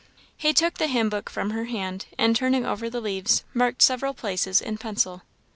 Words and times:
He 0.35 0.51
took 0.51 0.79
the 0.79 0.87
hymn 0.87 1.09
book 1.09 1.29
from 1.29 1.51
her 1.51 1.65
hand, 1.65 2.07
and 2.17 2.35
turning 2.35 2.65
over 2.65 2.89
the 2.89 2.99
leaves, 2.99 3.43
marked 3.53 3.83
several 3.83 4.15
places 4.15 4.59
in 4.59 4.79
pencil. 4.79 5.21